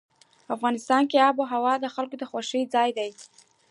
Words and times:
افغانستان 0.55 1.01
کې 1.09 1.17
آب 1.27 1.35
وهوا 1.37 1.73
د 1.79 1.85
خلکو 1.95 2.15
د 2.19 2.23
خوښې 2.31 2.61
ځای 2.73 2.89
دی. 2.97 3.09